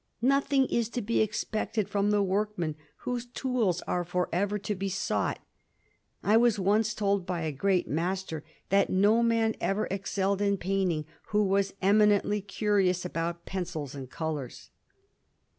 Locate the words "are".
3.83-4.03